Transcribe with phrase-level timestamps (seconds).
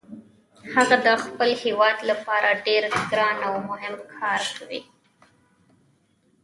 [0.73, 4.81] هغه د خپل هیواد لپاره ډیر ګران او مهم کار کوي